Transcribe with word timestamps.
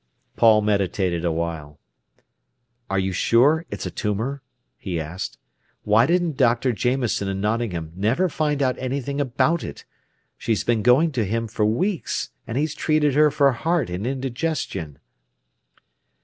_"Paul 0.35 0.63
meditated 0.63 1.23
a 1.23 1.31
while. 1.31 1.79
"Are 2.89 2.97
you 2.97 3.11
sure 3.11 3.67
it's 3.69 3.85
a 3.85 3.91
tumour?" 3.91 4.41
he 4.79 4.99
asked. 4.99 5.37
"Why 5.83 6.07
did 6.07 6.37
Dr. 6.37 6.71
Jameson 6.73 7.27
in 7.27 7.39
Nottingham 7.39 7.91
never 7.95 8.27
find 8.27 8.63
out 8.63 8.79
anything 8.79 9.21
about 9.21 9.63
it? 9.63 9.85
She's 10.39 10.63
been 10.63 10.81
going 10.81 11.11
to 11.11 11.23
him 11.23 11.47
for 11.47 11.65
weeks, 11.67 12.31
and 12.47 12.57
he's 12.57 12.73
treated 12.73 13.13
her 13.13 13.29
for 13.29 13.51
heart 13.51 13.91
and 13.91 14.07
indigestion." 14.07 14.97